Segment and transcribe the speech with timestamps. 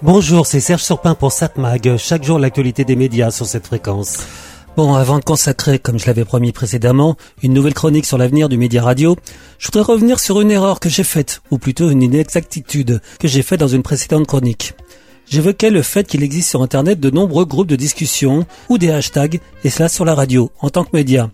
[0.00, 1.96] Bonjour, c'est Serge Surpin pour SatMag.
[1.96, 4.18] Chaque jour, l'actualité des médias sur cette fréquence.
[4.76, 8.56] Bon, avant de consacrer, comme je l'avais promis précédemment, une nouvelle chronique sur l'avenir du
[8.56, 9.16] média radio,
[9.58, 13.42] je voudrais revenir sur une erreur que j'ai faite, ou plutôt une inexactitude que j'ai
[13.42, 14.74] faite dans une précédente chronique.
[15.28, 19.40] J'évoquais le fait qu'il existe sur Internet de nombreux groupes de discussion ou des hashtags,
[19.64, 21.28] et cela sur la radio, en tant que média.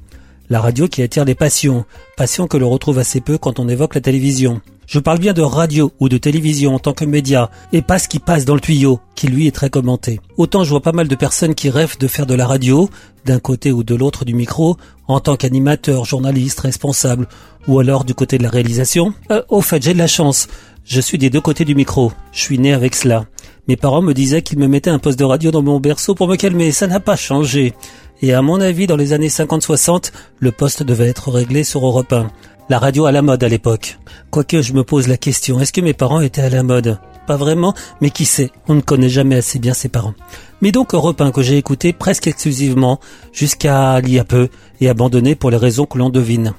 [0.48, 1.84] La radio qui attire les passions,
[2.16, 4.62] passions que l'on retrouve assez peu quand on évoque la télévision.
[4.86, 8.08] Je parle bien de radio ou de télévision en tant que média, et pas ce
[8.08, 10.20] qui passe dans le tuyau, qui lui est très commenté.
[10.36, 12.90] Autant je vois pas mal de personnes qui rêvent de faire de la radio,
[13.24, 14.76] d'un côté ou de l'autre du micro,
[15.08, 17.28] en tant qu'animateur, journaliste, responsable,
[17.66, 19.14] ou alors du côté de la réalisation.
[19.30, 20.48] Euh, au fait, j'ai de la chance.
[20.84, 22.12] Je suis des deux côtés du micro.
[22.32, 23.24] Je suis né avec cela.
[23.68, 26.28] Mes parents me disaient qu'ils me mettaient un poste de radio dans mon berceau pour
[26.28, 26.72] me calmer.
[26.72, 27.72] Ça n'a pas changé.
[28.20, 32.12] Et à mon avis, dans les années 50-60, le poste devait être réglé sur Europe
[32.12, 32.28] 1.
[32.70, 33.98] La radio à la mode à l'époque.
[34.30, 36.98] Quoique je me pose la question, est-ce que mes parents étaient à la mode?
[37.26, 40.14] Pas vraiment, mais qui sait, on ne connaît jamais assez bien ses parents.
[40.62, 43.00] Mais donc Europe 1 que j'ai écouté presque exclusivement
[43.34, 44.48] jusqu'à il y a peu
[44.80, 46.54] et abandonné pour les raisons que l'on devine.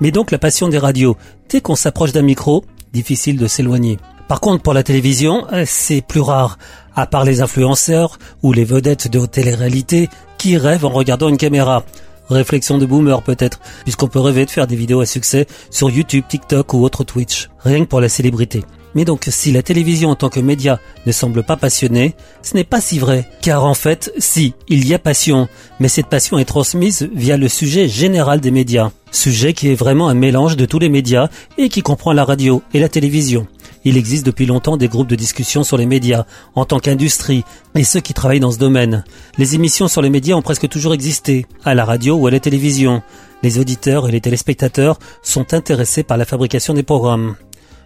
[0.00, 1.18] Mais donc la passion des radios,
[1.50, 3.98] dès qu'on s'approche d'un micro, difficile de s'éloigner.
[4.28, 6.56] Par contre, pour la télévision, euh, c'est plus rare,
[6.96, 11.84] à part les influenceurs ou les vedettes de télé-réalité qui rêvent en regardant une caméra.
[12.28, 16.24] Réflexion de boomer peut-être, puisqu'on peut rêver de faire des vidéos à succès sur YouTube,
[16.28, 18.64] TikTok ou autre Twitch, rien que pour la célébrité.
[18.94, 22.64] Mais donc si la télévision en tant que média ne semble pas passionnée, ce n'est
[22.64, 25.48] pas si vrai, car en fait, si, il y a passion,
[25.80, 30.08] mais cette passion est transmise via le sujet général des médias, sujet qui est vraiment
[30.08, 31.28] un mélange de tous les médias
[31.58, 33.46] et qui comprend la radio et la télévision.
[33.84, 37.44] Il existe depuis longtemps des groupes de discussion sur les médias, en tant qu'industrie,
[37.74, 39.04] et ceux qui travaillent dans ce domaine.
[39.38, 42.40] Les émissions sur les médias ont presque toujours existé, à la radio ou à la
[42.40, 43.02] télévision.
[43.42, 47.34] Les auditeurs et les téléspectateurs sont intéressés par la fabrication des programmes.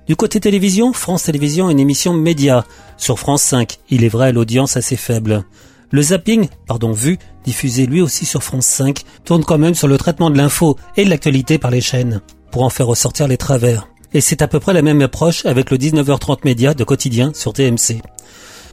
[0.07, 2.65] Du côté télévision, France Télévisions a une émission média.
[2.97, 5.45] Sur France 5, il est vrai, l'audience assez faible.
[5.91, 9.99] Le zapping, pardon, vu, diffusé lui aussi sur France 5, tourne quand même sur le
[9.99, 12.21] traitement de l'info et de l'actualité par les chaînes,
[12.51, 13.89] pour en faire ressortir les travers.
[14.13, 17.53] Et c'est à peu près la même approche avec le 19h30 média de quotidien sur
[17.53, 18.01] TMC.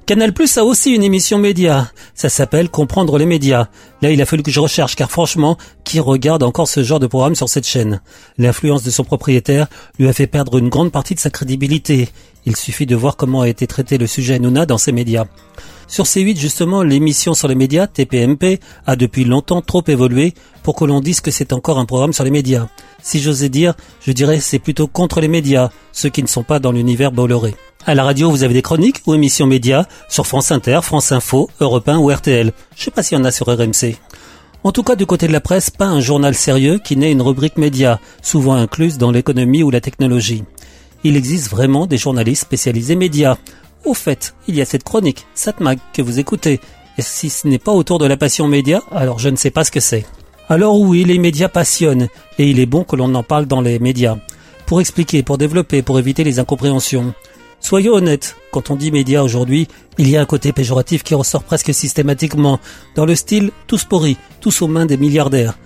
[0.05, 1.89] Canal Plus a aussi une émission média.
[2.13, 3.67] Ça s'appelle Comprendre les médias.
[4.01, 7.07] Là, il a fallu que je recherche car franchement, qui regarde encore ce genre de
[7.07, 8.01] programme sur cette chaîne?
[8.37, 9.67] L'influence de son propriétaire
[9.97, 12.09] lui a fait perdre une grande partie de sa crédibilité.
[12.45, 15.23] Il suffit de voir comment a été traité le sujet Nouna dans ces médias.
[15.87, 20.33] Sur C8, justement, l'émission sur les médias, TPMP, a depuis longtemps trop évolué
[20.63, 22.67] pour que l'on dise que c'est encore un programme sur les médias.
[23.01, 26.59] Si j'osais dire, je dirais c'est plutôt contre les médias, ceux qui ne sont pas
[26.59, 27.55] dans l'univers Bolloré.
[27.85, 31.49] À la radio, vous avez des chroniques ou émissions médias sur France Inter, France Info,
[31.59, 32.53] Europe 1 ou RTL.
[32.77, 33.97] Je sais pas s'il y en a sur RMC.
[34.63, 37.21] En tout cas, du côté de la presse, pas un journal sérieux qui n'ait une
[37.21, 40.45] rubrique média, souvent incluse dans l'économie ou la technologie.
[41.03, 43.35] Il existe vraiment des journalistes spécialisés médias.
[43.85, 46.61] Au fait, il y a cette chronique, Satmag, que vous écoutez.
[46.97, 49.65] Et si ce n'est pas autour de la passion média, alors je ne sais pas
[49.65, 50.05] ce que c'est.
[50.47, 52.07] Alors oui, les médias passionnent,
[52.37, 54.17] et il est bon que l'on en parle dans les médias.
[54.65, 57.13] Pour expliquer, pour développer, pour éviter les incompréhensions.
[57.59, 59.67] Soyons honnêtes, quand on dit médias aujourd'hui,
[59.97, 62.59] il y a un côté péjoratif qui ressort presque systématiquement,
[62.95, 65.57] dans le style tous pourris, tous aux mains des milliardaires.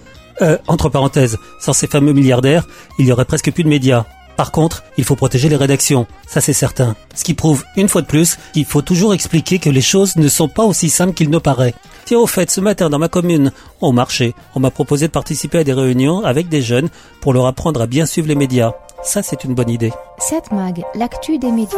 [0.42, 2.68] Euh, entre parenthèses, sans ces fameux milliardaires,
[3.00, 4.06] il y aurait presque plus de médias.
[4.38, 6.96] Par contre, il faut protéger les rédactions, ça c'est certain.
[7.16, 10.28] Ce qui prouve, une fois de plus, qu'il faut toujours expliquer que les choses ne
[10.28, 11.74] sont pas aussi simples qu'il ne paraît.
[12.06, 15.58] Tiens, au fait, ce matin dans ma commune, au marché, on m'a proposé de participer
[15.58, 16.90] à des réunions avec des jeunes
[17.20, 18.74] pour leur apprendre à bien suivre les médias.
[19.04, 19.92] Ça, c'est une bonne idée.
[20.20, 21.78] 7 Mag, l'actu des médias.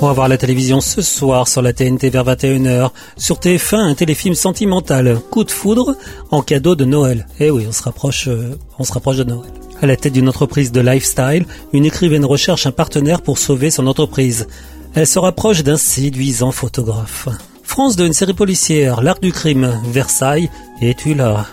[0.00, 2.90] On va voir la télévision ce soir sur la TNT vers 21h.
[3.16, 5.96] Sur TF1, un téléfilm sentimental, Coup de foudre,
[6.30, 7.26] en cadeau de Noël.
[7.40, 9.50] Eh oui, on se rapproche, euh, on se rapproche de Noël.
[9.84, 13.86] À la tête d'une entreprise de lifestyle, une écrivaine recherche un partenaire pour sauver son
[13.86, 14.46] entreprise.
[14.94, 17.28] Elle se rapproche d'un séduisant photographe.
[17.62, 20.48] France 2, une série policière, L'Arc du crime, Versailles,
[20.80, 21.46] et tu là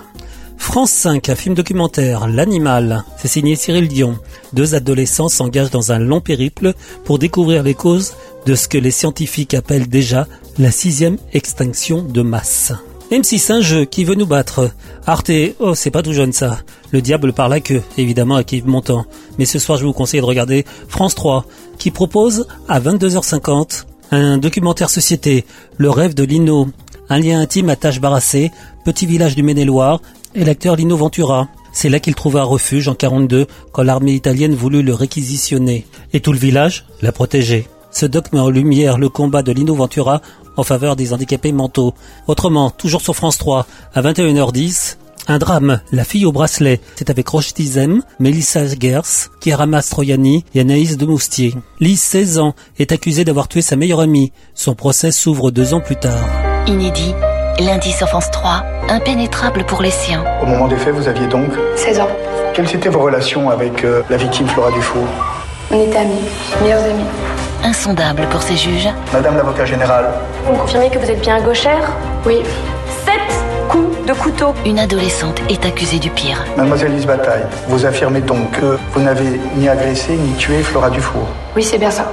[0.58, 4.18] France 5, un film documentaire, L'Animal, c'est signé Cyril Dion.
[4.54, 8.14] Deux adolescents s'engagent dans un long périple pour découvrir les causes
[8.46, 10.26] de ce que les scientifiques appellent déjà
[10.58, 12.72] la sixième extinction de masse.
[13.12, 14.72] M6, un jeu qui veut nous battre.
[15.06, 16.60] Arte, oh c'est pas tout jeune ça.
[16.92, 19.06] Le diable par la queue, évidemment avec Yves Montand.
[19.38, 21.46] Mais ce soir je vous conseille de regarder France 3,
[21.78, 25.44] qui propose à 22h50 un documentaire société,
[25.76, 26.70] Le rêve de Lino,
[27.10, 28.50] un lien intime à Tâche Barassé,
[28.86, 30.00] petit village du Maine-et-Loire,
[30.34, 31.50] et l'acteur Lino Ventura.
[31.74, 35.86] C'est là qu'il trouva refuge en 42 quand l'armée italienne voulut le réquisitionner.
[36.14, 37.68] Et tout le village l'a protégé.
[37.92, 40.22] Ce doc met en lumière le combat de Lino Ventura
[40.58, 41.94] en faveur des handicapés mentaux.
[42.28, 46.82] Autrement, toujours sur France 3, à 21h10, Un drame, La fille au bracelet.
[46.96, 51.54] C'est avec Roche Dizem, Mélissa Gers, Chiara Stroiani et Anaïs de Moustier.
[51.80, 54.32] Lise, 16 ans, est accusée d'avoir tué sa meilleure amie.
[54.56, 56.28] Son procès s'ouvre deux ans plus tard.
[56.68, 57.14] Inédit,
[57.60, 60.24] lundi sur France 3, impénétrable pour les siens.
[60.42, 62.10] Au moment des faits, vous aviez donc 16 ans.
[62.54, 65.06] Quelles étaient vos relations avec euh, la victime Flora Dufour?
[65.72, 66.20] On était amis,
[66.62, 67.06] meilleurs amis.
[67.64, 68.90] Insondable pour ces juges.
[69.14, 70.06] Madame l'avocat général,
[70.46, 71.92] Vous me confirmez que vous êtes bien gauchère?
[72.26, 72.42] Oui,
[73.06, 74.54] Sept coups de couteau.
[74.66, 76.44] Une adolescente est accusée du pire.
[76.58, 81.28] mademoiselle Lise Bataille, vous affirmez donc que vous n'avez ni agressé ni tué Flora Dufour
[81.56, 82.10] oui, c'est bien ça.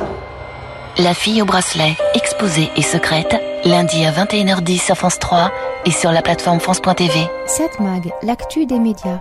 [0.99, 5.53] La fille au bracelet, exposée et secrète, lundi à 21h10 sur France 3
[5.87, 7.29] et sur la plateforme France.tv.
[7.47, 9.21] 7 Mag, l'actu des médias.